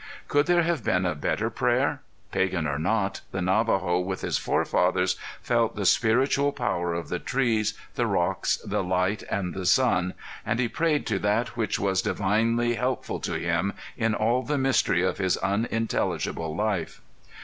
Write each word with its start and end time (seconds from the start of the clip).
Could 0.27 0.47
there 0.47 0.63
have 0.63 0.83
been 0.83 1.05
a 1.05 1.13
better 1.13 1.51
prayer? 1.51 2.01
Pagan 2.31 2.65
or 2.65 2.79
not, 2.79 3.21
the 3.31 3.39
Navajo 3.39 3.99
with 3.99 4.21
his 4.21 4.39
forefathers 4.39 5.15
felt 5.43 5.75
the 5.75 5.85
spiritual 5.85 6.51
power 6.51 6.95
of 6.95 7.09
the 7.09 7.19
trees, 7.19 7.75
the 7.93 8.07
rocks, 8.07 8.57
the 8.65 8.83
light 8.83 9.21
and 9.29 9.55
sun, 9.67 10.15
and 10.43 10.59
he 10.59 10.67
prayed 10.67 11.05
to 11.05 11.19
that 11.19 11.49
which 11.55 11.77
was 11.79 12.01
divinely 12.01 12.73
helpful 12.73 13.19
to 13.19 13.33
him 13.35 13.73
in 13.95 14.15
all 14.15 14.41
the 14.41 14.57
mystery 14.57 15.03
of 15.03 15.19
his 15.19 15.37
unintelligible 15.37 16.55
life. 16.55 16.99